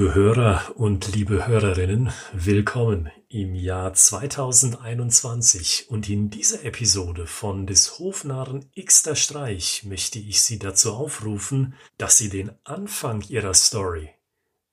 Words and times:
Liebe 0.00 0.14
Hörer 0.14 0.72
und 0.76 1.14
liebe 1.14 1.46
Hörerinnen, 1.46 2.10
willkommen 2.32 3.10
im 3.28 3.54
Jahr 3.54 3.92
2021 3.92 5.90
und 5.90 6.08
in 6.08 6.30
dieser 6.30 6.64
Episode 6.64 7.26
von 7.26 7.66
des 7.66 7.98
Hofnarren 7.98 8.70
Xter 8.82 9.14
Streich 9.14 9.84
möchte 9.84 10.18
ich 10.18 10.40
Sie 10.40 10.58
dazu 10.58 10.94
aufrufen, 10.94 11.74
dass 11.98 12.16
Sie 12.16 12.30
den 12.30 12.50
Anfang 12.64 13.20
Ihrer 13.28 13.52
Story 13.52 14.08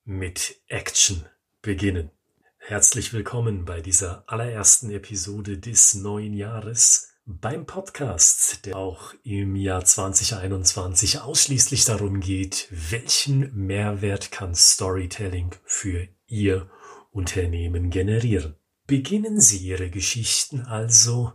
mit 0.06 0.62
Action 0.68 1.26
beginnen. 1.62 2.10
Herzlich 2.56 3.12
willkommen 3.12 3.66
bei 3.66 3.82
dieser 3.82 4.24
allerersten 4.28 4.92
Episode 4.92 5.58
des 5.58 5.94
neuen 5.94 6.36
Jahres 6.36 7.10
beim 7.30 7.66
Podcast, 7.66 8.66
der 8.66 8.78
auch 8.78 9.14
im 9.24 9.58
Jahr 9.58 9.84
2021 9.84 11.20
ausschließlich 11.20 11.84
darum 11.84 12.22
geht, 12.22 12.70
welchen 12.72 13.54
Mehrwert 13.54 14.32
kann 14.32 14.56
Storytelling 14.56 15.52
für 15.66 16.08
Ihr 16.28 16.72
Unternehmen 17.12 17.90
generieren. 17.90 18.56
Beginnen 18.88 19.42
Sie 19.42 19.58
Ihre 19.58 19.90
Geschichten 19.90 20.62
also 20.62 21.34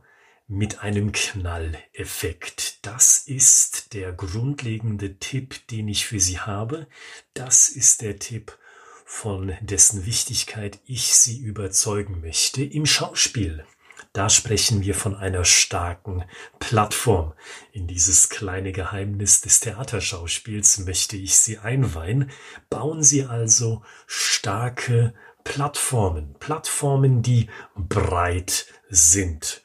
mit 0.48 0.82
einem 0.82 1.12
Knalleffekt. 1.12 2.86
Das 2.86 3.18
ist 3.18 3.92
der 3.92 4.12
grundlegende 4.12 5.18
Tipp, 5.18 5.66
den 5.68 5.88
ich 5.88 6.06
für 6.06 6.20
Sie 6.20 6.38
habe. 6.38 6.86
Das 7.34 7.68
ist 7.68 8.00
der 8.00 8.18
Tipp, 8.18 8.56
von 9.04 9.52
dessen 9.60 10.06
Wichtigkeit 10.06 10.80
ich 10.86 11.14
Sie 11.14 11.38
überzeugen 11.40 12.22
möchte 12.22 12.64
im 12.64 12.86
Schauspiel. 12.86 13.66
Da 14.12 14.28
sprechen 14.28 14.82
wir 14.82 14.94
von 14.94 15.16
einer 15.16 15.44
starken 15.44 16.24
Plattform. 16.58 17.32
In 17.72 17.86
dieses 17.86 18.28
kleine 18.28 18.72
Geheimnis 18.72 19.40
des 19.40 19.60
Theaterschauspiels 19.60 20.78
möchte 20.80 21.16
ich 21.16 21.36
Sie 21.36 21.58
einweihen. 21.58 22.30
Bauen 22.68 23.02
Sie 23.02 23.24
also 23.24 23.82
starke 24.06 25.14
Plattformen. 25.44 26.36
Plattformen, 26.38 27.22
die 27.22 27.48
breit 27.74 28.66
sind. 28.90 29.62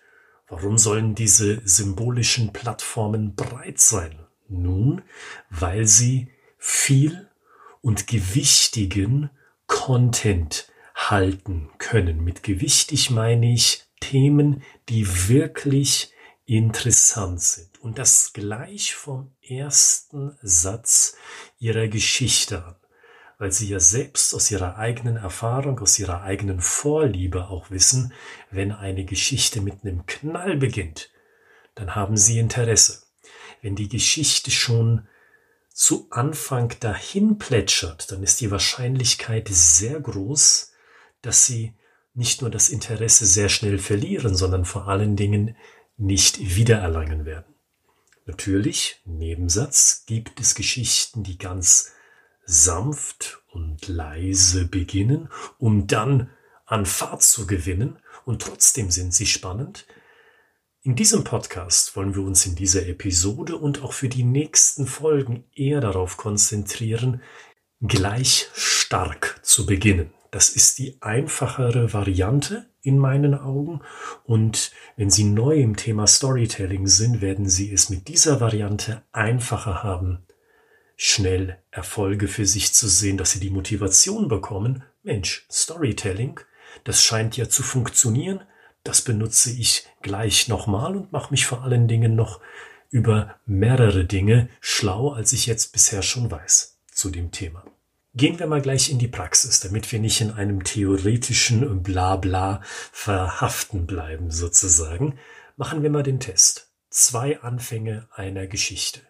Warum 0.48 0.78
sollen 0.78 1.14
diese 1.14 1.62
symbolischen 1.68 2.54
Plattformen 2.54 3.36
breit 3.36 3.80
sein? 3.80 4.28
Nun, 4.48 5.02
weil 5.50 5.86
sie 5.86 6.32
viel 6.58 7.30
und 7.82 8.08
gewichtigen 8.08 9.30
Content 9.68 10.72
halten 10.96 11.70
können. 11.80 12.24
Mit 12.24 12.44
gewichtig 12.44 13.12
meine 13.12 13.54
ich 13.54 13.87
Themen, 14.10 14.64
die 14.88 15.28
wirklich 15.28 16.14
interessant 16.46 17.42
sind. 17.42 17.80
Und 17.82 17.98
das 17.98 18.32
gleich 18.32 18.96
vom 18.96 19.32
ersten 19.42 20.38
Satz 20.42 21.18
ihrer 21.60 21.88
Geschichte 21.88 22.64
an, 22.64 22.76
weil 23.38 23.52
sie 23.52 23.68
ja 23.68 23.80
selbst 23.80 24.34
aus 24.34 24.50
ihrer 24.50 24.78
eigenen 24.78 25.18
Erfahrung, 25.18 25.80
aus 25.80 26.00
ihrer 26.00 26.22
eigenen 26.22 26.62
Vorliebe 26.62 27.50
auch 27.50 27.70
wissen, 27.70 28.14
wenn 28.50 28.72
eine 28.72 29.04
Geschichte 29.04 29.62
mit 29.62 29.84
einem 29.84 30.06
Knall 30.06 30.56
beginnt, 30.56 31.12
dann 31.76 31.94
haben 31.94 32.16
sie 32.16 32.40
Interesse. 32.40 33.04
Wenn 33.62 33.76
die 33.76 33.90
Geschichte 33.90 34.52
schon 34.52 35.08
zu 35.74 36.08
Anfang 36.12 36.74
dahin 36.80 37.38
plätschert, 37.38 38.12
dann 38.12 38.24
ist 38.24 38.40
die 38.40 38.52
Wahrscheinlichkeit 38.52 39.50
sehr 39.52 40.00
groß, 40.00 40.72
dass 41.22 41.46
sie 41.46 41.74
nicht 42.18 42.42
nur 42.42 42.50
das 42.50 42.70
Interesse 42.70 43.26
sehr 43.28 43.48
schnell 43.48 43.78
verlieren, 43.78 44.36
sondern 44.36 44.66
vor 44.66 44.88
allen 44.88 45.16
Dingen 45.16 45.56
nicht 45.98 46.56
wiedererlangen 46.56 47.26
werden. 47.26 47.54
Natürlich, 48.26 49.02
Nebensatz, 49.06 50.04
gibt 50.08 50.40
es 50.40 50.56
Geschichten, 50.56 51.24
die 51.24 51.38
ganz 51.38 51.94
sanft 52.44 53.44
und 53.52 53.88
leise 53.88 54.68
beginnen, 54.68 55.30
um 55.60 55.86
dann 55.86 56.32
an 56.66 56.86
Fahrt 56.86 57.22
zu 57.22 57.46
gewinnen 57.46 58.00
und 58.26 58.42
trotzdem 58.42 58.90
sind 58.90 59.14
sie 59.14 59.28
spannend. 59.28 59.86
In 60.82 60.96
diesem 60.96 61.24
Podcast 61.24 61.96
wollen 61.96 62.16
wir 62.16 62.24
uns 62.24 62.46
in 62.46 62.56
dieser 62.56 62.88
Episode 62.88 63.58
und 63.58 63.84
auch 63.84 63.94
für 63.94 64.10
die 64.10 64.24
nächsten 64.24 64.88
Folgen 64.88 65.46
eher 65.54 65.82
darauf 65.82 66.18
konzentrieren, 66.18 67.22
gleich 67.80 68.50
stark 68.54 69.40
zu 69.44 69.66
beginnen. 69.66 70.17
Das 70.32 70.50
ist 70.50 70.78
die 70.78 71.02
einfachere 71.02 71.94
Variante 71.94 72.70
in 72.82 72.98
meinen 72.98 73.34
Augen. 73.34 73.82
Und 74.24 74.72
wenn 74.96 75.10
Sie 75.10 75.24
neu 75.24 75.56
im 75.58 75.76
Thema 75.76 76.08
Storytelling 76.08 76.88
sind, 76.88 77.22
werden 77.22 77.50
Sie 77.50 77.72
es 77.72 77.90
mit 77.90 78.08
dieser 78.08 78.40
Variante 78.40 79.04
einfacher 79.12 79.84
haben, 79.84 80.26
schnell 80.96 81.58
Erfolge 81.72 82.28
für 82.28 82.46
sich 82.46 82.74
zu 82.74 82.88
sehen, 82.88 83.18
dass 83.18 83.32
Sie 83.32 83.40
die 83.40 83.50
Motivation 83.50 84.28
bekommen. 84.28 84.84
Mensch, 85.04 85.46
Storytelling, 85.52 86.40
das 86.84 87.04
scheint 87.04 87.38
ja 87.38 87.50
zu 87.50 87.64
funktionieren. 87.64 88.42
Das 88.84 89.02
benutze 89.02 89.52
ich 89.52 89.88
gleich 90.02 90.48
nochmal 90.48 90.96
und 90.96 91.12
mache 91.12 91.32
mich 91.32 91.46
vor 91.46 91.64
allen 91.64 91.88
Dingen 91.88 92.16
noch 92.16 92.40
über 92.90 93.36
mehrere 93.46 94.06
Dinge 94.06 94.50
schlau, 94.62 95.12
als 95.12 95.34
ich 95.34 95.46
jetzt 95.46 95.74
bisher 95.74 96.02
schon 96.02 96.32
weiß 96.32 96.80
zu 96.92 97.10
dem 97.10 97.32
Thema. 97.32 97.64
Gehen 98.18 98.40
wir 98.40 98.48
mal 98.48 98.64
gleich 98.64 98.90
in 98.90 98.98
die 98.98 99.08
Praxis, 99.08 99.60
damit 99.60 99.92
wir 99.92 100.00
nicht 100.00 100.22
in 100.22 100.32
einem 100.32 100.64
theoretischen 100.64 101.84
Blabla 101.84 102.64
verhaften 102.92 103.86
bleiben 103.86 104.32
sozusagen. 104.32 105.20
Machen 105.56 105.84
wir 105.84 105.92
mal 105.92 106.02
den 106.02 106.20
Test. 106.20 106.72
Zwei 106.90 107.40
Anfänge 107.42 108.10
einer 108.12 108.48
Geschichte. 108.48 109.02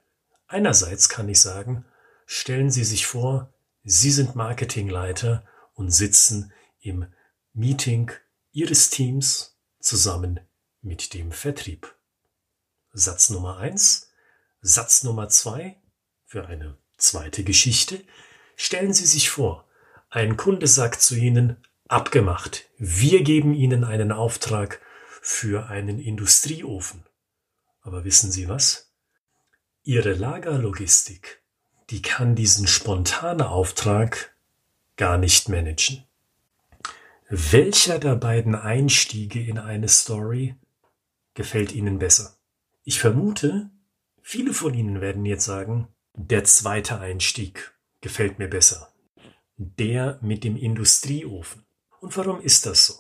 Einerseits 0.47 1.07
kann 1.07 1.29
ich 1.29 1.39
sagen, 1.39 1.85
stellen 2.25 2.69
Sie 2.69 2.83
sich 2.83 3.07
vor, 3.07 3.53
Sie 3.85 4.11
sind 4.11 4.35
Marketingleiter 4.35 5.45
und 5.73 5.89
sitzen 5.91 6.51
im 6.81 7.07
Meeting 7.53 8.11
Ihres 8.51 8.89
Teams 8.89 9.57
zusammen 9.79 10.41
mit 10.81 11.13
dem 11.13 11.31
Vertrieb. 11.31 11.95
Satz 12.91 13.29
Nummer 13.29 13.55
eins. 13.55 14.09
Satz 14.59 15.03
Nummer 15.03 15.29
zwei 15.29 15.77
für 16.25 16.45
eine 16.47 16.77
zweite 16.97 17.45
Geschichte. 17.45 18.03
Stellen 18.59 18.91
Sie 18.91 19.05
sich 19.05 19.29
vor, 19.29 19.65
ein 20.09 20.35
Kunde 20.35 20.65
sagt 20.65 20.99
zu 20.99 21.15
Ihnen, 21.15 21.57
abgemacht, 21.87 22.65
wir 22.79 23.21
geben 23.21 23.53
Ihnen 23.53 23.83
einen 23.83 24.11
Auftrag 24.11 24.81
für 25.21 25.67
einen 25.67 25.99
Industrieofen. 25.99 27.05
Aber 27.81 28.03
wissen 28.03 28.31
Sie 28.31 28.49
was? 28.49 28.91
Ihre 29.83 30.13
Lagerlogistik, 30.13 31.43
die 31.91 32.01
kann 32.01 32.33
diesen 32.33 32.67
spontanen 32.67 33.45
Auftrag 33.45 34.35
gar 34.95 35.19
nicht 35.19 35.49
managen. 35.49 36.03
Welcher 37.29 37.99
der 37.99 38.15
beiden 38.15 38.55
Einstiege 38.55 39.39
in 39.39 39.59
eine 39.59 39.87
Story 39.87 40.55
gefällt 41.35 41.73
Ihnen 41.73 41.99
besser? 41.99 42.37
Ich 42.83 42.99
vermute, 42.99 43.69
viele 44.23 44.53
von 44.53 44.73
Ihnen 44.73 44.99
werden 44.99 45.25
jetzt 45.27 45.45
sagen, 45.45 45.89
der 46.13 46.43
zweite 46.43 46.99
Einstieg 46.99 47.76
gefällt 48.01 48.39
mir 48.39 48.49
besser. 48.49 48.93
Der 49.57 50.19
mit 50.21 50.43
dem 50.43 50.55
Industrieofen. 50.55 51.65
Und 51.99 52.15
warum 52.15 52.41
ist 52.41 52.65
das 52.65 52.85
so? 52.85 52.93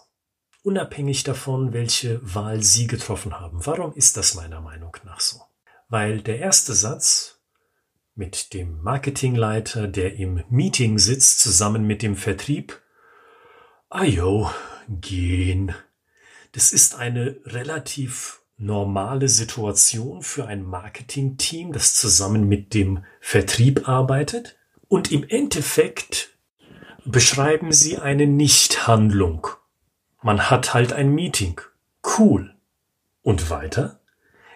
Unabhängig 0.63 1.23
davon, 1.23 1.71
welche 1.71 2.19
Wahl 2.23 2.61
Sie 2.63 2.87
getroffen 2.87 3.39
haben. 3.39 3.65
Warum 3.65 3.93
ist 3.93 4.17
das 4.17 4.33
meiner 4.33 4.59
Meinung 4.59 4.97
nach 5.05 5.19
so? 5.19 5.39
Weil 5.87 6.21
der 6.21 6.39
erste 6.39 6.73
Satz 6.73 7.39
mit 8.15 8.53
dem 8.53 8.81
Marketingleiter, 8.81 9.87
der 9.87 10.15
im 10.15 10.43
Meeting 10.49 10.97
sitzt, 10.97 11.39
zusammen 11.39 11.85
mit 11.85 12.01
dem 12.01 12.15
Vertrieb, 12.15 12.81
ajo, 13.89 14.51
gehen. 14.89 15.73
Das 16.53 16.71
ist 16.73 16.95
eine 16.95 17.39
relativ 17.45 18.41
normale 18.57 19.29
Situation 19.29 20.23
für 20.23 20.47
ein 20.47 20.63
Marketingteam, 20.63 21.71
das 21.71 21.93
zusammen 21.93 22.47
mit 22.47 22.73
dem 22.73 23.05
Vertrieb 23.21 23.87
arbeitet. 23.87 24.56
Und 24.89 25.11
im 25.11 25.27
Endeffekt 25.27 26.37
beschreiben 27.03 27.71
sie 27.71 27.97
eine 27.97 28.25
Nichthandlung. 28.25 29.47
Man 30.21 30.49
hat 30.49 30.73
halt 30.73 30.93
ein 30.93 31.13
Meeting. 31.13 31.59
Cool. 32.17 32.55
Und 33.21 33.49
weiter? 33.49 33.99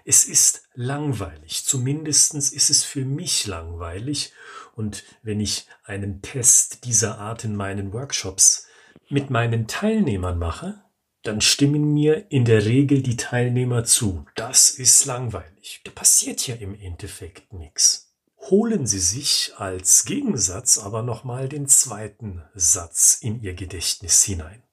Es 0.06 0.25
ist 0.25 0.68
langweilig. 0.74 1.66
Zumindestens 1.66 2.51
ist 2.51 2.69
es 2.69 2.83
für 2.83 3.04
mich 3.04 3.45
langweilig. 3.45 4.31
Und 4.74 5.04
wenn 5.22 5.42
ich 5.42 5.68
einen 5.83 6.22
Test 6.22 6.86
dieser 6.86 7.19
Art 7.19 7.44
in 7.44 7.56
meinen 7.56 7.92
Workshops 7.92 8.68
mit 9.10 9.30
meinen 9.30 9.68
Teilnehmern 9.68 10.39
mache, 10.39 10.81
dann 11.24 11.42
stimmen 11.42 11.94
mir 11.94 12.31
in 12.31 12.45
der 12.45 12.66
Regel 12.66 13.01
die 13.01 13.18
Teilnehmer 13.18 13.83
zu. 13.83 14.25
Das 14.36 14.69
ist 14.69 15.06
langweilig. 15.06 15.81
Da 15.83 15.92
passiert 15.92 16.48
ja 16.48 16.56
im 16.56 16.74
Endeffekt 16.74 17.54
nichts 17.54 18.10
holen 18.49 18.85
Sie 18.88 18.99
sich 18.99 19.53
als 19.57 20.05
Gegensatz 20.05 20.77
aber 20.77 21.03
nochmal 21.03 21.47
den 21.47 21.67
zweiten 21.67 22.43
Satz 22.53 23.19
in 23.21 23.41
Ihr 23.41 23.53
Gedächtnis 23.53 24.23
hinein. 24.23 24.63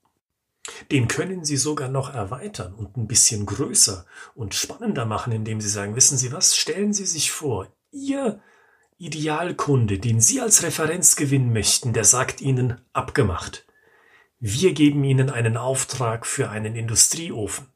Den 0.91 1.09
können 1.09 1.45
Sie 1.45 1.57
sogar 1.57 1.89
noch 1.89 2.13
erweitern 2.13 2.75
und 2.75 2.97
ein 2.97 3.07
bisschen 3.07 3.47
größer 3.47 4.07
und 4.35 4.55
spannender 4.55 5.07
machen, 5.07 5.33
indem 5.33 5.61
Sie 5.61 5.69
sagen, 5.69 5.97
wissen 5.97 6.19
Sie 6.19 6.33
was, 6.33 6.57
stellen 6.57 6.93
Sie 6.93 7.07
sich 7.07 7.31
vor, 7.31 7.69
Ihr 7.91 8.41
Idealkunde, 8.99 9.99
den 9.99 10.21
Sie 10.21 10.41
als 10.41 10.63
Referenz 10.63 11.17
gewinnen 11.17 11.53
möchten, 11.53 11.93
der 11.93 12.05
sagt 12.05 12.41
Ihnen 12.41 12.81
abgemacht. 12.93 13.65
Wir 14.41 14.73
geben 14.73 15.03
Ihnen 15.05 15.31
einen 15.31 15.57
Auftrag 15.57 16.27
für 16.27 16.51
einen 16.51 16.75
Industrieofen. 16.77 17.67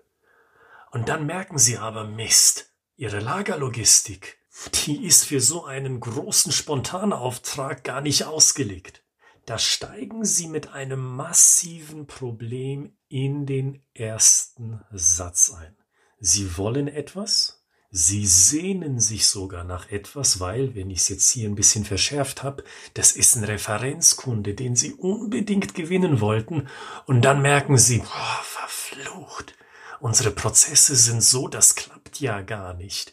Und 0.90 1.08
dann 1.08 1.26
merken 1.26 1.58
Sie 1.58 1.78
aber 1.78 2.04
Mist, 2.04 2.72
Ihre 2.96 3.20
Lagerlogistik, 3.20 4.38
die 4.86 5.04
ist 5.04 5.24
für 5.24 5.40
so 5.40 5.64
einen 5.64 6.00
großen 6.00 6.52
Spontanauftrag 6.52 7.84
gar 7.84 8.00
nicht 8.00 8.24
ausgelegt. 8.24 9.02
Da 9.46 9.58
steigen 9.58 10.24
Sie 10.24 10.46
mit 10.46 10.72
einem 10.72 11.00
massiven 11.00 12.06
Problem 12.06 12.96
in 13.08 13.46
den 13.46 13.82
ersten 13.94 14.80
Satz 14.92 15.52
ein. 15.52 15.76
Sie 16.20 16.56
wollen 16.56 16.86
etwas, 16.86 17.62
Sie 17.94 18.26
sehnen 18.26 19.00
sich 19.00 19.26
sogar 19.26 19.64
nach 19.64 19.90
etwas, 19.90 20.40
weil, 20.40 20.74
wenn 20.74 20.90
ich 20.90 21.00
es 21.00 21.08
jetzt 21.10 21.30
hier 21.30 21.46
ein 21.46 21.56
bisschen 21.56 21.84
verschärft 21.84 22.42
habe, 22.42 22.64
das 22.94 23.12
ist 23.12 23.36
ein 23.36 23.44
Referenzkunde, 23.44 24.54
den 24.54 24.76
Sie 24.76 24.94
unbedingt 24.94 25.74
gewinnen 25.74 26.20
wollten, 26.20 26.68
und 27.04 27.22
dann 27.22 27.42
merken 27.42 27.76
Sie, 27.76 27.98
boah, 27.98 28.40
verflucht, 28.44 29.54
unsere 30.00 30.30
Prozesse 30.30 30.96
sind 30.96 31.22
so, 31.22 31.48
das 31.48 31.74
klappt 31.74 32.18
ja 32.18 32.40
gar 32.40 32.72
nicht. 32.72 33.12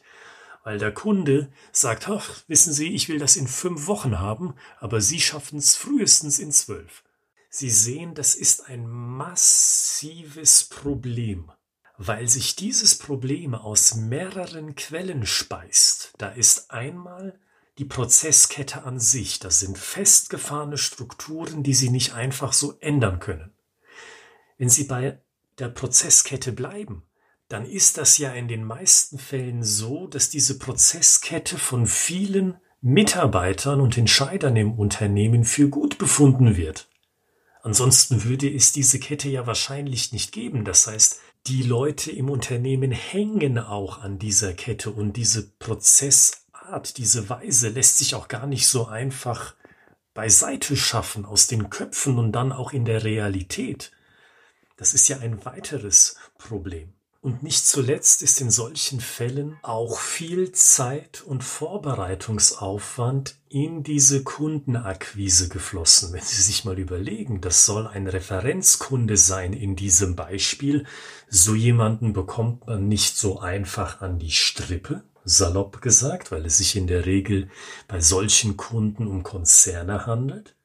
Weil 0.70 0.78
der 0.78 0.94
Kunde 0.94 1.52
sagt, 1.72 2.10
ach, 2.10 2.44
wissen 2.48 2.74
Sie, 2.74 2.94
ich 2.94 3.10
will 3.10 3.18
das 3.18 3.38
in 3.38 3.48
fünf 3.48 3.88
Wochen 3.88 4.20
haben, 4.20 4.54
aber 4.80 5.02
Sie 5.02 5.20
schaffen 5.20 5.58
es 5.58 5.76
frühestens 5.76 6.38
in 6.38 6.52
zwölf. 6.52 7.04
Sie 7.50 7.72
sehen, 7.72 8.14
das 8.14 8.36
ist 8.36 8.68
ein 8.68 8.88
massives 8.88 10.66
Problem 10.66 11.52
weil 12.02 12.30
sich 12.30 12.56
dieses 12.56 12.98
Problem 12.98 13.56
aus 13.56 13.96
mehreren 13.96 14.76
Quellen 14.76 15.26
speist. 15.26 16.14
Da 16.18 16.30
ist 16.30 16.72
einmal 16.72 17.38
die 17.78 17.84
Prozesskette 17.84 18.84
an 18.84 19.00
sich, 19.02 19.40
das 19.40 19.60
sind 19.60 19.78
festgefahrene 19.78 20.78
Strukturen, 20.78 21.62
die 21.64 21.74
Sie 21.74 21.90
nicht 21.90 22.14
einfach 22.14 22.54
so 22.54 22.78
ändern 22.80 23.20
können. 23.20 23.54
Wenn 24.58 24.70
Sie 24.70 24.86
bei 24.86 25.20
der 25.58 25.68
Prozesskette 25.68 26.54
bleiben, 26.54 27.09
dann 27.50 27.66
ist 27.66 27.98
das 27.98 28.20
ja 28.20 28.32
in 28.32 28.48
den 28.48 28.64
meisten 28.64 29.18
Fällen 29.18 29.64
so, 29.64 30.08
dass 30.08 30.30
diese 30.30 30.60
Prozesskette 30.60 31.58
von 31.58 31.88
vielen 31.88 32.58
Mitarbeitern 32.82 33.82
und 33.82 33.98
Entscheidern 33.98 34.56
im 34.56 34.74
Unternehmen 34.74 35.44
für 35.44 35.68
gut 35.68 35.98
befunden 35.98 36.56
wird. 36.56 36.88
Ansonsten 37.62 38.24
würde 38.24 38.50
es 38.50 38.72
diese 38.72 39.00
Kette 39.00 39.30
ja 39.30 39.48
wahrscheinlich 39.48 40.14
nicht 40.14 40.32
geben. 40.32 40.64
Das 40.64 40.88
heißt, 40.88 41.20
die 41.48 41.64
Leute 41.64 42.12
im 42.12 42.30
Unternehmen 42.30 42.92
hängen 42.92 43.58
auch 43.58 44.00
an 44.00 44.20
dieser 44.20 44.54
Kette 44.54 44.92
und 44.92 45.14
diese 45.14 45.50
Prozessart, 45.58 46.98
diese 46.98 47.30
Weise 47.30 47.70
lässt 47.70 47.98
sich 47.98 48.14
auch 48.14 48.28
gar 48.28 48.46
nicht 48.46 48.68
so 48.68 48.86
einfach 48.86 49.56
beiseite 50.14 50.78
schaffen 50.78 51.26
aus 51.26 51.48
den 51.48 51.70
Köpfen 51.70 52.20
und 52.20 52.32
dann 52.32 52.52
auch 52.52 52.74
in 52.74 52.86
der 52.86 53.04
Realität. 53.04 53.92
Das 54.78 54.94
ist 54.94 55.08
ja 55.08 55.18
ein 55.18 55.44
weiteres 55.46 56.16
Problem. 56.38 56.94
Und 57.22 57.44
nicht 57.44 57.68
zuletzt 57.68 58.22
ist 58.22 58.40
in 58.40 58.50
solchen 58.50 59.02
Fällen 59.02 59.58
auch 59.62 60.00
viel 60.00 60.54
Zeit 60.54 61.22
und 61.22 61.44
Vorbereitungsaufwand 61.44 63.36
in 63.50 63.84
diese 63.84 64.24
Kundenakquise 64.24 65.50
geflossen. 65.50 66.14
Wenn 66.14 66.24
Sie 66.24 66.42
sich 66.42 66.64
mal 66.64 66.80
überlegen, 66.80 67.42
das 67.42 67.66
soll 67.66 67.88
ein 67.88 68.08
Referenzkunde 68.08 69.18
sein 69.18 69.52
in 69.52 69.76
diesem 69.76 70.16
Beispiel, 70.16 70.86
so 71.28 71.56
jemanden 71.56 72.14
bekommt 72.14 72.68
man 72.68 72.88
nicht 72.88 73.18
so 73.18 73.40
einfach 73.40 74.00
an 74.00 74.18
die 74.18 74.32
Strippe, 74.32 75.04
salopp 75.26 75.82
gesagt, 75.82 76.32
weil 76.32 76.46
es 76.46 76.60
sich 76.60 76.78
in 76.78 76.88
der 76.88 77.06
Regel 77.06 77.50
bei 77.90 78.00
solchen 78.00 78.56
Kunden 78.56 79.08
um 79.08 79.24
Konzerne 79.24 80.06
handelt 80.06 80.56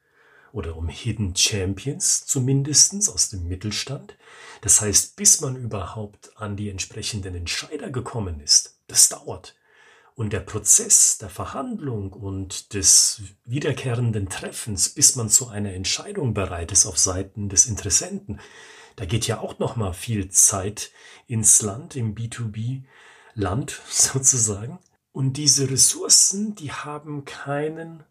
oder 0.55 0.77
um 0.77 0.89
Hidden 0.89 1.35
Champions 1.35 2.25
zumindestens 2.27 3.09
aus 3.09 3.29
dem 3.29 3.49
Mittelstand. 3.49 4.17
Das 4.61 4.81
heißt, 4.81 5.17
bis 5.17 5.41
man 5.41 5.57
überhaupt 5.57 6.31
an 6.37 6.57
die 6.57 6.71
entsprechenden 6.71 7.35
Entscheider 7.35 7.91
gekommen 7.91 8.39
ist, 8.39 8.79
das 8.87 9.09
dauert. 9.09 9.57
Und 10.15 10.33
der 10.33 10.41
Prozess 10.41 11.19
der 11.19 11.29
Verhandlung 11.29 12.13
und 12.13 12.73
des 12.73 13.23
wiederkehrenden 13.45 14.29
Treffens, 14.29 14.91
bis 14.91 15.17
man 15.17 15.29
zu 15.29 15.49
einer 15.49 15.73
Entscheidung 15.73 16.35
bereit 16.35 16.71
ist 16.71 16.87
auf 16.87 16.99
Seiten 16.99 17.49
des 17.49 17.67
Interessenten, 17.67 18.39
da 18.95 19.07
geht 19.07 19.27
ja 19.27 19.41
auch 19.41 19.59
noch 19.59 19.75
mal 19.75 19.93
viel 19.93 20.29
Zeit 20.31 20.93
ins 21.27 21.63
Land, 21.63 21.97
im 21.97 22.15
B2B 22.15 22.85
Land 23.35 23.83
sozusagen. 23.89 24.79
Und 25.11 25.37
diese 25.37 25.69
Ressourcen, 25.69 26.55
die 26.55 26.71
haben 26.71 27.25
keinen 27.25 28.05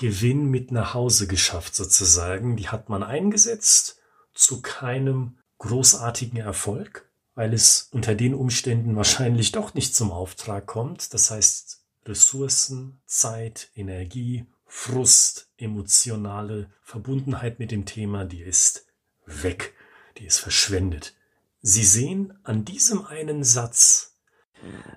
Gewinn 0.00 0.46
mit 0.46 0.72
nach 0.72 0.94
Hause 0.94 1.26
geschafft 1.26 1.74
sozusagen. 1.76 2.56
Die 2.56 2.70
hat 2.70 2.88
man 2.88 3.02
eingesetzt 3.02 4.00
zu 4.32 4.62
keinem 4.62 5.36
großartigen 5.58 6.38
Erfolg, 6.38 7.06
weil 7.34 7.52
es 7.52 7.90
unter 7.92 8.14
den 8.14 8.32
Umständen 8.32 8.96
wahrscheinlich 8.96 9.52
doch 9.52 9.74
nicht 9.74 9.94
zum 9.94 10.10
Auftrag 10.10 10.66
kommt. 10.66 11.12
Das 11.12 11.30
heißt, 11.30 11.84
Ressourcen, 12.06 13.02
Zeit, 13.04 13.70
Energie, 13.74 14.46
Frust, 14.64 15.50
emotionale 15.58 16.70
Verbundenheit 16.82 17.58
mit 17.58 17.70
dem 17.70 17.84
Thema, 17.84 18.24
die 18.24 18.40
ist 18.40 18.86
weg, 19.26 19.74
die 20.16 20.24
ist 20.24 20.38
verschwendet. 20.38 21.14
Sie 21.60 21.84
sehen 21.84 22.38
an 22.42 22.64
diesem 22.64 23.04
einen 23.04 23.44
Satz, 23.44 24.09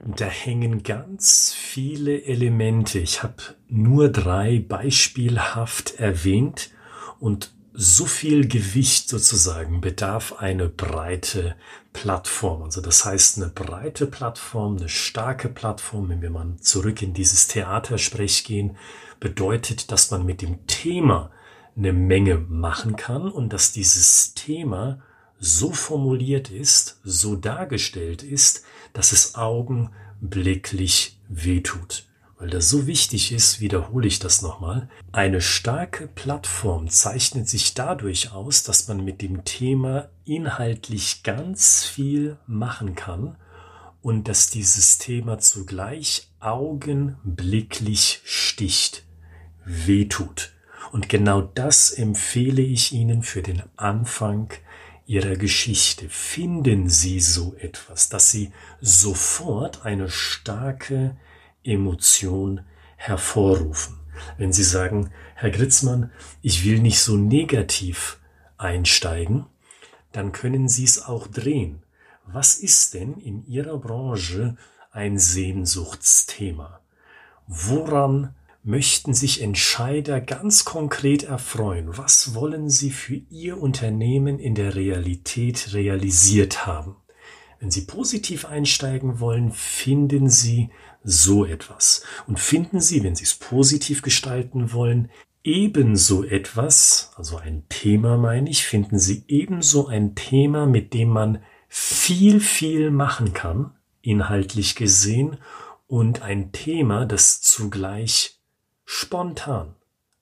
da 0.05 0.25
hängen 0.25 0.83
ganz 0.83 1.53
viele 1.53 2.23
Elemente. 2.23 2.99
Ich 2.99 3.23
habe 3.23 3.35
nur 3.69 4.09
drei 4.09 4.59
beispielhaft 4.59 5.95
erwähnt 5.99 6.71
und 7.19 7.51
so 7.75 8.05
viel 8.05 8.47
Gewicht 8.47 9.09
sozusagen 9.09 9.81
bedarf 9.81 10.33
eine 10.33 10.69
breite 10.69 11.55
Plattform. 11.91 12.63
Also 12.63 12.81
das 12.81 13.03
heißt 13.03 13.37
eine 13.37 13.49
breite 13.49 14.05
Plattform, 14.05 14.77
eine 14.77 14.89
starke 14.89 15.49
Plattform, 15.49 16.09
wenn 16.09 16.21
wir 16.21 16.29
mal 16.29 16.55
zurück 16.59 17.01
in 17.01 17.13
dieses 17.13 17.47
Theatersprech 17.47 18.43
gehen, 18.43 18.77
bedeutet, 19.19 19.91
dass 19.91 20.11
man 20.11 20.25
mit 20.25 20.41
dem 20.41 20.67
Thema 20.67 21.31
eine 21.75 21.93
Menge 21.93 22.37
machen 22.37 22.95
kann 22.95 23.31
und 23.31 23.53
dass 23.53 23.71
dieses 23.71 24.35
Thema 24.35 25.01
so 25.43 25.73
formuliert 25.73 26.49
ist, 26.49 27.01
so 27.03 27.35
dargestellt 27.35 28.23
ist, 28.23 28.63
dass 28.93 29.11
es 29.11 29.35
augenblicklich 29.35 31.19
wehtut. 31.27 32.05
Weil 32.39 32.49
das 32.49 32.69
so 32.69 32.87
wichtig 32.87 33.33
ist, 33.33 33.59
wiederhole 33.59 34.07
ich 34.07 34.19
das 34.19 34.41
nochmal. 34.41 34.89
Eine 35.11 35.41
starke 35.41 36.07
Plattform 36.07 36.89
zeichnet 36.89 37.49
sich 37.49 37.73
dadurch 37.73 38.31
aus, 38.31 38.63
dass 38.63 38.87
man 38.87 39.03
mit 39.03 39.21
dem 39.21 39.43
Thema 39.43 40.09
inhaltlich 40.23 41.23
ganz 41.23 41.83
viel 41.83 42.37
machen 42.47 42.95
kann 42.95 43.35
und 44.01 44.29
dass 44.29 44.49
dieses 44.49 44.97
Thema 44.97 45.39
zugleich 45.39 46.29
augenblicklich 46.39 48.21
sticht, 48.23 49.03
wehtut. 49.65 50.53
Und 50.93 51.09
genau 51.09 51.41
das 51.41 51.91
empfehle 51.91 52.61
ich 52.61 52.93
Ihnen 52.93 53.23
für 53.23 53.41
den 53.41 53.63
Anfang 53.75 54.53
Ihrer 55.05 55.35
Geschichte 55.35 56.07
finden 56.09 56.89
Sie 56.89 57.19
so 57.19 57.55
etwas, 57.59 58.09
dass 58.09 58.31
Sie 58.31 58.53
sofort 58.79 59.85
eine 59.85 60.09
starke 60.09 61.17
Emotion 61.63 62.61
hervorrufen. 62.95 63.99
Wenn 64.37 64.53
Sie 64.53 64.63
sagen, 64.63 65.09
Herr 65.35 65.49
Gritzmann, 65.49 66.11
ich 66.41 66.63
will 66.63 66.79
nicht 66.79 67.01
so 67.01 67.17
negativ 67.17 68.19
einsteigen, 68.57 69.45
dann 70.13 70.31
können 70.31 70.69
Sie 70.69 70.85
es 70.85 71.03
auch 71.03 71.27
drehen. 71.27 71.83
Was 72.25 72.55
ist 72.55 72.93
denn 72.93 73.15
in 73.15 73.45
Ihrer 73.45 73.77
Branche 73.77 74.55
ein 74.91 75.19
Sehnsuchtsthema? 75.19 76.79
Woran 77.47 78.33
möchten 78.63 79.13
sich 79.13 79.41
Entscheider 79.41 80.21
ganz 80.21 80.65
konkret 80.65 81.23
erfreuen? 81.23 81.97
Was 81.97 82.33
wollen 82.33 82.69
sie 82.69 82.91
für 82.91 83.15
ihr 83.29 83.61
Unternehmen 83.61 84.39
in 84.39 84.55
der 84.55 84.75
Realität 84.75 85.73
realisiert 85.73 86.65
haben? 86.65 86.95
Wenn 87.63 87.71
Sie 87.71 87.85
positiv 87.85 88.43
einsteigen 88.43 89.21
wollen, 89.21 89.53
finden 89.53 90.29
Sie 90.29 90.69
so 91.01 91.45
etwas. 91.45 92.03
Und 92.27 92.37
finden 92.37 92.81
Sie, 92.81 93.03
wenn 93.05 93.15
Sie 93.15 93.23
es 93.23 93.35
positiv 93.35 94.01
gestalten 94.01 94.73
wollen, 94.73 95.09
ebenso 95.45 96.25
etwas, 96.25 97.13
also 97.15 97.37
ein 97.37 97.63
Thema 97.69 98.17
meine 98.17 98.49
ich, 98.49 98.65
finden 98.65 98.99
Sie 98.99 99.23
ebenso 99.29 99.87
ein 99.87 100.13
Thema, 100.13 100.65
mit 100.65 100.93
dem 100.93 101.07
man 101.07 101.41
viel, 101.69 102.41
viel 102.41 102.91
machen 102.91 103.33
kann, 103.33 103.71
inhaltlich 104.01 104.75
gesehen, 104.75 105.37
und 105.87 106.21
ein 106.21 106.51
Thema, 106.51 107.05
das 107.05 107.41
zugleich 107.41 108.42
spontan 108.95 109.75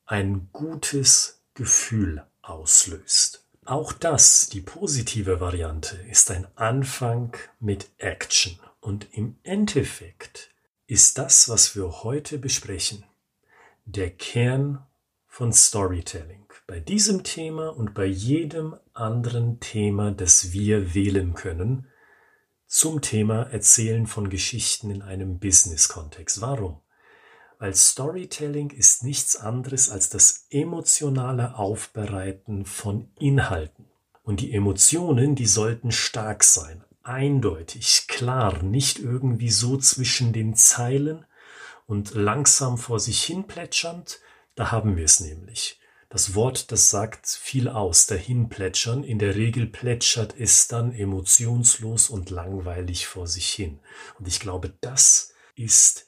ein 0.05 0.47
gutes 0.53 1.43
Gefühl 1.55 2.25
auslöst. 2.41 3.45
Auch 3.65 3.91
das, 3.91 4.47
die 4.47 4.61
positive 4.61 5.41
Variante, 5.41 5.97
ist 6.09 6.31
ein 6.31 6.47
Anfang 6.55 7.35
mit 7.59 7.89
Action. 7.97 8.57
Und 8.79 9.09
im 9.11 9.35
Endeffekt 9.43 10.51
ist 10.87 11.17
das, 11.17 11.49
was 11.49 11.75
wir 11.75 12.03
heute 12.03 12.39
besprechen, 12.39 13.03
der 13.83 14.09
Kern 14.09 14.85
von 15.27 15.51
Storytelling. 15.51 16.45
Bei 16.65 16.79
diesem 16.79 17.23
Thema 17.23 17.75
und 17.75 17.93
bei 17.93 18.05
jedem 18.05 18.77
anderen 18.93 19.59
Thema, 19.59 20.11
das 20.11 20.53
wir 20.53 20.93
wählen 20.93 21.33
können, 21.33 21.87
zum 22.67 23.01
Thema 23.01 23.43
Erzählen 23.51 24.07
von 24.07 24.29
Geschichten 24.29 24.91
in 24.91 25.01
einem 25.01 25.39
Business-Kontext. 25.39 26.39
Warum? 26.39 26.80
Weil 27.61 27.75
Storytelling 27.75 28.71
ist 28.71 29.03
nichts 29.03 29.35
anderes 29.35 29.91
als 29.91 30.09
das 30.09 30.47
emotionale 30.49 31.59
Aufbereiten 31.59 32.65
von 32.65 33.11
Inhalten. 33.19 33.85
Und 34.23 34.39
die 34.39 34.51
Emotionen, 34.51 35.35
die 35.35 35.45
sollten 35.45 35.91
stark 35.91 36.43
sein, 36.43 36.83
eindeutig, 37.03 38.07
klar, 38.07 38.63
nicht 38.63 38.97
irgendwie 38.97 39.51
so 39.51 39.77
zwischen 39.77 40.33
den 40.33 40.55
Zeilen 40.55 41.23
und 41.85 42.15
langsam 42.15 42.79
vor 42.79 42.99
sich 42.99 43.23
hin 43.23 43.45
plätschernd. 43.45 44.21
Da 44.55 44.71
haben 44.71 44.97
wir 44.97 45.05
es 45.05 45.19
nämlich. 45.19 45.79
Das 46.09 46.33
Wort, 46.33 46.71
das 46.71 46.89
sagt 46.89 47.27
viel 47.27 47.69
aus, 47.69 48.07
dahin 48.07 48.49
plätschern. 48.49 49.03
In 49.03 49.19
der 49.19 49.35
Regel 49.35 49.67
plätschert 49.67 50.33
es 50.35 50.67
dann 50.67 50.95
emotionslos 50.95 52.09
und 52.09 52.31
langweilig 52.31 53.05
vor 53.05 53.27
sich 53.27 53.51
hin. 53.51 53.79
Und 54.17 54.27
ich 54.27 54.39
glaube, 54.39 54.73
das 54.81 55.35
ist 55.55 56.07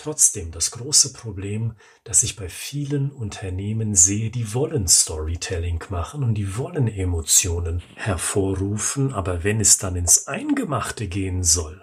trotzdem 0.00 0.50
das 0.50 0.70
große 0.70 1.12
Problem, 1.12 1.74
das 2.04 2.22
ich 2.22 2.36
bei 2.36 2.48
vielen 2.48 3.10
Unternehmen 3.10 3.94
sehe, 3.94 4.30
die 4.30 4.54
wollen 4.54 4.88
Storytelling 4.88 5.84
machen 5.90 6.24
und 6.24 6.34
die 6.34 6.56
wollen 6.56 6.88
Emotionen 6.88 7.82
hervorrufen, 7.96 9.12
aber 9.12 9.44
wenn 9.44 9.60
es 9.60 9.78
dann 9.78 9.96
ins 9.96 10.26
Eingemachte 10.26 11.06
gehen 11.06 11.42
soll, 11.42 11.82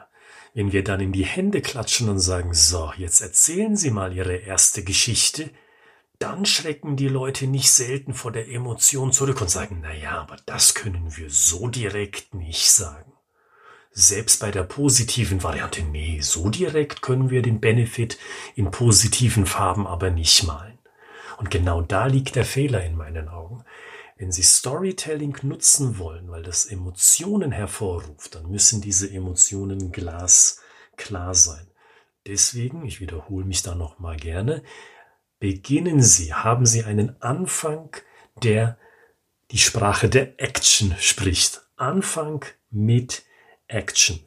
wenn 0.56 0.72
wir 0.72 0.84
dann 0.84 1.00
in 1.00 1.12
die 1.12 1.26
Hände 1.26 1.62
klatschen 1.62 2.10
und 2.10 2.20
sagen, 2.20 2.54
so, 2.54 2.92
jetzt 2.98 3.22
erzählen 3.22 3.76
Sie 3.76 3.92
mal 3.92 4.12
Ihre 4.16 4.38
erste 4.38 4.84
Geschichte, 4.84 5.52
dann 6.18 6.48
schrecken 6.48 6.96
die 6.96 7.10
Leute 7.10 7.46
nicht 7.46 7.72
selten 7.72 8.16
vor 8.16 8.32
der 8.32 8.50
Emotion 8.50 9.12
zurück 9.12 9.42
und 9.42 9.52
sagen, 9.52 9.82
na 9.84 9.94
ja, 9.94 10.20
aber 10.20 10.38
das 10.48 10.74
können 10.74 11.16
wir 11.16 11.30
so 11.30 11.68
direkt 11.68 12.34
nicht 12.34 12.72
sagen. 12.72 13.07
Selbst 14.00 14.42
bei 14.42 14.52
der 14.52 14.62
positiven 14.62 15.42
Variante, 15.42 15.82
nee, 15.82 16.20
so 16.22 16.50
direkt 16.52 17.02
können 17.02 17.32
wir 17.32 17.42
den 17.42 17.60
Benefit 17.60 18.20
in 18.54 18.70
positiven 18.70 19.48
Farben 19.48 19.88
aber 19.88 20.12
nicht 20.12 20.44
malen. 20.44 20.78
Und 21.38 21.50
genau 21.50 21.82
da 21.82 22.06
liegt 22.06 22.36
der 22.36 22.46
Fehler 22.46 22.84
in 22.86 22.96
meinen 22.96 23.28
Augen. 23.28 23.64
Wenn 24.16 24.32
Sie 24.32 24.44
Storytelling 24.44 25.38
nutzen 25.42 25.98
wollen, 25.98 26.30
weil 26.30 26.44
das 26.44 26.68
Emotionen 26.68 27.52
hervorruft, 27.52 28.36
dann 28.36 28.52
müssen 28.52 28.82
diese 28.82 29.12
Emotionen 29.12 29.92
glasklar 29.92 31.34
sein. 31.34 31.66
Deswegen, 32.28 32.86
ich 32.86 33.02
wiederhole 33.02 33.46
mich 33.46 33.64
da 33.64 33.74
nochmal 33.74 34.18
gerne, 34.18 34.62
beginnen 35.40 36.04
Sie, 36.04 36.36
haben 36.36 36.68
Sie 36.68 36.84
einen 36.84 37.20
Anfang, 37.20 37.90
der 38.44 38.78
die 39.50 39.58
Sprache 39.58 40.08
der 40.08 40.40
Action 40.40 40.94
spricht. 41.00 41.64
Anfang 41.78 42.46
mit 42.70 43.24
Action. 43.68 44.20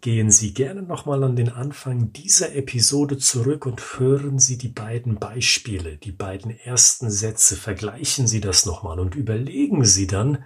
Gehen 0.00 0.30
Sie 0.30 0.52
gerne 0.54 0.82
nochmal 0.82 1.24
an 1.24 1.36
den 1.36 1.48
Anfang 1.48 2.12
dieser 2.12 2.54
Episode 2.54 3.18
zurück 3.18 3.66
und 3.66 3.98
hören 3.98 4.38
Sie 4.38 4.58
die 4.58 4.68
beiden 4.68 5.16
Beispiele, 5.16 5.96
die 5.96 6.12
beiden 6.12 6.50
ersten 6.50 7.10
Sätze, 7.10 7.56
vergleichen 7.56 8.26
Sie 8.26 8.40
das 8.40 8.66
nochmal 8.66 9.00
und 9.00 9.14
überlegen 9.14 9.84
Sie 9.84 10.06
dann, 10.06 10.44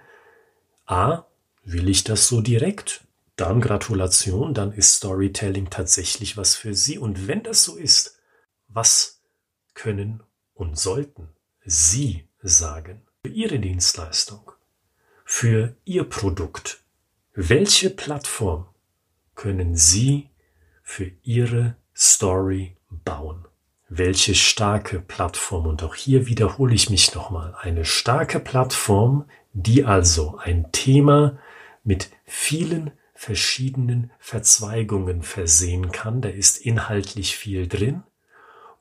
a, 0.85 1.25
will 1.63 1.89
ich 1.89 2.03
das 2.03 2.27
so 2.27 2.41
direkt? 2.41 3.05
Dann 3.35 3.61
Gratulation, 3.61 4.53
dann 4.53 4.71
ist 4.71 4.95
Storytelling 4.95 5.69
tatsächlich 5.69 6.37
was 6.37 6.55
für 6.55 6.73
Sie. 6.73 6.97
Und 6.97 7.27
wenn 7.27 7.43
das 7.43 7.63
so 7.63 7.75
ist, 7.75 8.19
was 8.67 9.21
können 9.73 10.23
und 10.53 10.77
sollten 10.77 11.29
Sie 11.63 12.27
sagen 12.41 13.01
für 13.23 13.31
Ihre 13.31 13.59
Dienstleistung, 13.59 14.51
für 15.25 15.75
Ihr 15.85 16.03
Produkt? 16.03 16.80
Welche 17.33 17.89
Plattform 17.89 18.67
können 19.35 19.77
Sie 19.77 20.29
für 20.83 21.09
Ihre 21.23 21.77
Story 21.95 22.75
bauen? 22.89 23.47
Welche 23.87 24.35
starke 24.35 24.99
Plattform? 24.99 25.65
Und 25.65 25.81
auch 25.81 25.95
hier 25.95 26.27
wiederhole 26.27 26.75
ich 26.75 26.89
mich 26.89 27.15
nochmal. 27.15 27.55
Eine 27.57 27.85
starke 27.85 28.41
Plattform, 28.41 29.29
die 29.53 29.85
also 29.85 30.39
ein 30.39 30.73
Thema 30.73 31.37
mit 31.85 32.09
vielen 32.25 32.91
verschiedenen 33.13 34.11
Verzweigungen 34.19 35.21
versehen 35.21 35.93
kann. 35.93 36.19
Da 36.19 36.27
ist 36.27 36.57
inhaltlich 36.57 37.37
viel 37.37 37.69
drin 37.69 38.03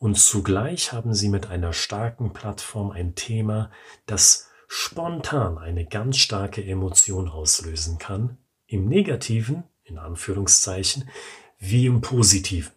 und 0.01 0.19
zugleich 0.19 0.93
haben 0.93 1.15
Sie 1.15 1.29
mit 1.29 1.51
einer 1.51 1.73
starken 1.73 2.33
Plattform 2.33 2.91
ein 2.91 3.15
Thema, 3.15 3.71
das 4.07 4.50
spontan 4.73 5.59
eine 5.59 5.85
ganz 5.85 6.19
starke 6.19 6.65
Emotion 6.65 7.29
auslösen 7.29 7.99
kann, 7.99 8.39
im 8.69 8.89
negativen, 8.89 9.65
in 9.83 9.99
Anführungszeichen, 9.99 11.11
wie 11.59 11.87
im 11.87 12.01
positiven. 12.01 12.71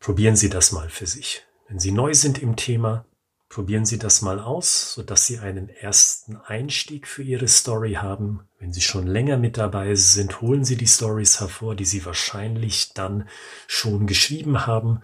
Probieren 0.00 0.34
Sie 0.34 0.50
das 0.50 0.72
mal 0.72 0.88
für 0.90 1.06
sich. 1.06 1.46
Wenn 1.68 1.78
Sie 1.78 1.92
neu 1.92 2.14
sind 2.14 2.42
im 2.42 2.56
Thema, 2.56 3.04
probieren 3.48 3.84
Sie 3.84 3.96
das 3.96 4.22
mal 4.22 4.40
aus, 4.40 4.94
sodass 4.94 5.26
Sie 5.26 5.38
einen 5.38 5.68
ersten 5.68 6.36
Einstieg 6.36 7.06
für 7.06 7.22
Ihre 7.22 7.46
Story 7.46 7.92
haben. 7.92 8.48
Wenn 8.58 8.72
Sie 8.72 8.80
schon 8.80 9.06
länger 9.06 9.36
mit 9.36 9.56
dabei 9.56 9.94
sind, 9.94 10.40
holen 10.40 10.64
Sie 10.64 10.76
die 10.76 10.88
Stories 10.88 11.38
hervor, 11.38 11.76
die 11.76 11.84
Sie 11.84 12.04
wahrscheinlich 12.04 12.92
dann 12.92 13.28
schon 13.68 14.08
geschrieben 14.08 14.66
haben 14.66 15.00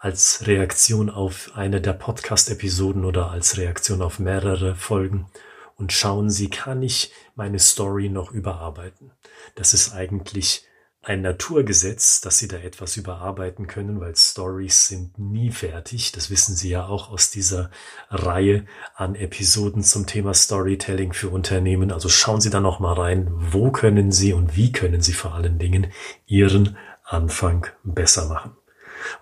als 0.00 0.48
Reaktion 0.48 1.08
auf 1.08 1.52
eine 1.54 1.80
der 1.80 1.92
Podcast-Episoden 1.92 3.04
oder 3.04 3.30
als 3.30 3.58
Reaktion 3.58 4.02
auf 4.02 4.18
mehrere 4.18 4.74
Folgen 4.74 5.26
und 5.76 5.92
schauen 5.92 6.30
Sie, 6.30 6.48
kann 6.50 6.82
ich 6.82 7.12
meine 7.34 7.58
Story 7.58 8.08
noch 8.08 8.30
überarbeiten? 8.32 9.12
Das 9.54 9.74
ist 9.74 9.92
eigentlich 9.92 10.66
ein 11.06 11.20
Naturgesetz, 11.20 12.20
dass 12.20 12.38
Sie 12.38 12.48
da 12.48 12.56
etwas 12.56 12.96
überarbeiten 12.96 13.66
können, 13.66 14.00
weil 14.00 14.16
Stories 14.16 14.88
sind 14.88 15.18
nie 15.18 15.50
fertig. 15.50 16.12
Das 16.12 16.30
wissen 16.30 16.56
Sie 16.56 16.70
ja 16.70 16.86
auch 16.86 17.10
aus 17.10 17.30
dieser 17.30 17.70
Reihe 18.08 18.64
an 18.94 19.14
Episoden 19.14 19.82
zum 19.82 20.06
Thema 20.06 20.32
Storytelling 20.32 21.12
für 21.12 21.28
Unternehmen. 21.28 21.92
Also 21.92 22.08
schauen 22.08 22.40
Sie 22.40 22.50
da 22.50 22.60
noch 22.60 22.80
mal 22.80 22.94
rein, 22.94 23.28
wo 23.30 23.70
können 23.70 24.12
Sie 24.12 24.32
und 24.32 24.56
wie 24.56 24.72
können 24.72 25.02
Sie 25.02 25.12
vor 25.12 25.34
allen 25.34 25.58
Dingen 25.58 25.92
Ihren 26.26 26.76
Anfang 27.04 27.66
besser 27.82 28.26
machen. 28.28 28.56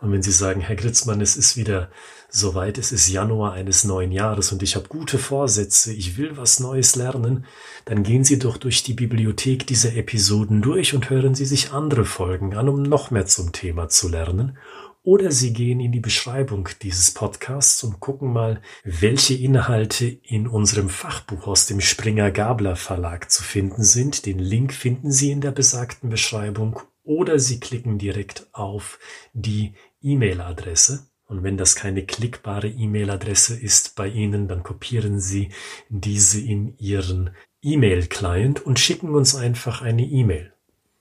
Und 0.01 0.13
wenn 0.13 0.23
Sie 0.23 0.31
sagen, 0.33 0.61
Herr 0.61 0.77
Gritzmann, 0.77 1.21
es 1.21 1.37
ist 1.37 1.57
wieder 1.57 1.91
soweit, 2.33 2.79
es 2.79 2.91
ist 2.91 3.09
Januar 3.09 3.53
eines 3.53 3.85
neuen 3.85 4.11
Jahres 4.11 4.51
und 4.53 4.63
ich 4.63 4.75
habe 4.75 4.89
gute 4.89 5.19
Vorsätze, 5.19 5.93
ich 5.93 6.17
will 6.17 6.37
was 6.37 6.59
Neues 6.59 6.97
lernen, 6.97 7.45
dann 7.85 8.03
gehen 8.03 8.25
Sie 8.25 8.39
doch 8.39 8.57
durch 8.57 8.83
die 8.83 8.95
Bibliothek 8.95 9.67
dieser 9.67 9.95
Episoden 9.95 10.63
durch 10.63 10.95
und 10.95 11.11
hören 11.11 11.35
Sie 11.35 11.45
sich 11.45 11.73
andere 11.73 12.05
Folgen 12.05 12.57
an, 12.57 12.69
um 12.69 12.83
noch 12.83 13.11
mehr 13.11 13.27
zum 13.27 13.53
Thema 13.53 13.89
zu 13.89 14.09
lernen. 14.09 14.57
Oder 15.05 15.33
Sie 15.33 15.53
gehen 15.53 15.81
in 15.81 15.93
die 15.93 16.01
Beschreibung 16.01 16.69
dieses 16.81 17.11
Podcasts 17.11 17.83
und 17.83 17.99
gucken 17.99 18.33
mal, 18.33 18.63
welche 18.85 19.35
Inhalte 19.35 20.07
in 20.07 20.47
unserem 20.47 20.89
Fachbuch 20.89 21.49
aus 21.49 21.67
dem 21.67 21.81
Springer 21.81 22.31
Gabler 22.31 22.77
Verlag 22.77 23.31
zu 23.31 23.43
finden 23.43 23.83
sind. 23.83 24.27
Den 24.27 24.39
Link 24.39 24.73
finden 24.73 25.11
Sie 25.11 25.33
in 25.33 25.41
der 25.41 25.51
besagten 25.51 26.09
Beschreibung 26.09 26.81
oder 27.03 27.41
Sie 27.41 27.59
klicken 27.59 27.99
direkt 27.99 28.47
auf 28.53 29.01
die 29.33 29.75
E-Mail-Adresse. 30.03 31.09
Und 31.33 31.43
wenn 31.43 31.57
das 31.57 31.77
keine 31.77 32.05
klickbare 32.05 32.69
E-Mail-Adresse 32.69 33.59
ist 33.59 33.97
bei 33.97 34.07
Ihnen, 34.07 34.49
dann 34.49 34.63
kopieren 34.63 35.19
Sie 35.19 35.49
diese 35.89 36.39
in 36.39 36.77
Ihren 36.77 37.31
E-Mail-Client 37.63 38.61
und 38.67 38.79
schicken 38.79 39.15
uns 39.15 39.35
einfach 39.35 39.81
eine 39.81 40.03
E-Mail. 40.03 40.53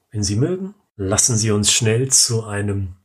Wenn 0.09 0.23
Sie 0.23 0.37
mögen, 0.37 0.73
lassen 0.95 1.35
Sie 1.35 1.51
uns 1.51 1.73
schnell 1.73 2.07
zu 2.11 2.45
einem 2.45 2.95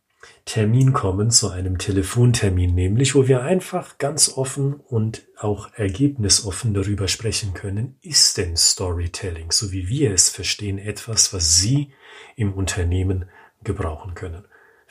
Termin 0.45 0.93
kommen, 0.93 1.33
zu 1.33 1.51
einem 1.51 1.79
Telefontermin 1.79 2.73
nämlich, 2.73 3.17
wo 3.17 3.27
wir 3.27 3.43
einfach 3.43 3.99
ganz 3.99 4.29
offen 4.37 4.75
und 4.75 5.27
auch 5.37 5.75
ergebnisoffen 5.75 6.75
darüber 6.75 7.09
sprechen 7.09 7.55
können, 7.55 7.97
ist 8.03 8.39
denn 8.39 8.57
Storytelling, 8.57 9.51
so 9.51 9.73
wie 9.73 9.89
wir 9.89 10.13
es 10.13 10.29
verstehen, 10.29 10.79
etwas, 10.79 11.33
was 11.33 11.59
Sie 11.59 11.93
im 12.37 12.53
Unternehmen 12.53 13.25
gebrauchen 13.65 14.15
können. 14.15 14.45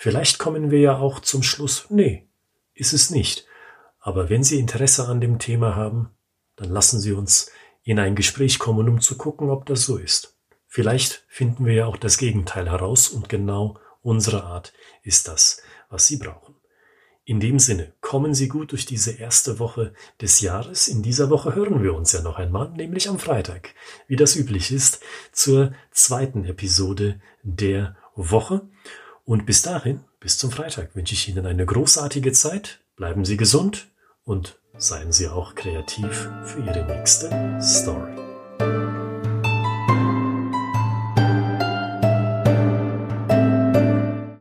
Vielleicht 0.05 0.38
kommen 0.38 0.69
wir 0.69 0.79
ja 0.81 1.00
auch 1.00 1.19
zum 1.19 1.41
Schluss, 1.41 1.88
nee, 1.89 2.27
ist 2.75 2.93
es 2.93 3.09
nicht. 3.09 3.47
Aber 4.00 4.29
wenn 4.29 4.43
Sie 4.43 4.59
Interesse 4.59 5.07
an 5.07 5.19
dem 5.19 5.39
Thema 5.39 5.75
haben, 5.75 6.12
dann 6.57 6.69
lassen 6.69 7.00
Sie 7.00 7.12
uns 7.12 7.50
in 7.81 7.97
ein 7.97 8.13
Gespräch 8.13 8.59
kommen, 8.59 8.88
um 8.88 9.01
zu 9.01 9.17
gucken, 9.17 9.50
ob 9.50 9.65
das 9.65 9.81
so 9.81 9.97
ist. 9.97 10.38
Vielleicht 10.67 11.25
finden 11.27 11.65
wir 11.65 11.74
ja 11.74 11.85
auch 11.88 11.97
das 11.97 12.19
Gegenteil 12.19 12.69
heraus 12.69 13.09
und 13.09 13.29
genau 13.29 13.79
unsere 14.03 14.43
Art 14.43 14.74
ist 15.01 15.27
das, 15.27 15.63
was 15.89 16.05
Sie 16.05 16.17
brauchen. 16.17 16.53
In 17.24 17.39
dem 17.39 17.57
Sinne, 17.57 17.91
kommen 18.00 18.35
Sie 18.35 18.47
gut 18.47 18.74
durch 18.74 18.85
diese 18.85 19.13
erste 19.13 19.57
Woche 19.57 19.91
des 20.21 20.39
Jahres. 20.39 20.88
In 20.88 21.01
dieser 21.01 21.31
Woche 21.31 21.55
hören 21.55 21.81
wir 21.81 21.95
uns 21.95 22.12
ja 22.12 22.21
noch 22.21 22.38
einmal, 22.38 22.69
nämlich 22.69 23.09
am 23.09 23.17
Freitag, 23.17 23.74
wie 24.07 24.17
das 24.17 24.35
üblich 24.35 24.71
ist, 24.71 25.00
zur 25.31 25.74
zweiten 25.89 26.45
Episode 26.45 27.19
der 27.41 27.97
Woche. 28.13 28.69
Und 29.25 29.48
bis 29.48 29.63
dahin, 29.63 30.01
bis 30.20 30.38
zum 30.38 30.51
Freitag, 30.51 30.96
wünsche 30.96 31.15
ich 31.15 31.27
Ihnen 31.27 31.48
eine 31.48 31.65
großartige 31.65 32.32
Zeit. 32.32 32.79
Bleiben 32.96 33.25
Sie 33.25 33.38
gesund 33.38 33.88
und 34.24 34.60
seien 34.77 35.12
Sie 35.12 35.27
auch 35.27 35.55
kreativ 35.55 36.29
für 36.44 36.60
Ihre 36.60 36.86
nächste 36.86 37.60
Story. 37.60 38.34